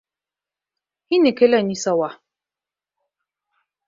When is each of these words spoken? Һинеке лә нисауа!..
Һинеке 1.13 1.49
лә 1.49 1.59
нисауа!.. 1.67 2.07